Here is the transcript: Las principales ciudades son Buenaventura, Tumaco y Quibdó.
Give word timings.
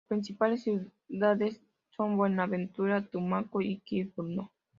Las 0.09 0.17
principales 0.17 0.63
ciudades 0.63 1.61
son 1.95 2.17
Buenaventura, 2.17 3.05
Tumaco 3.07 3.61
y 3.61 3.81
Quibdó. 3.81 4.51